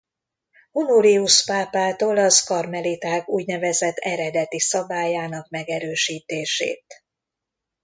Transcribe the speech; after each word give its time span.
Honorius 0.71 1.43
pápától 1.45 2.17
az 2.17 2.43
karmeliták 2.43 3.27
úgynevezett 3.29 3.95
Eredeti 3.95 4.59
Szabályának 4.59 5.49
megerősítését. 5.49 7.03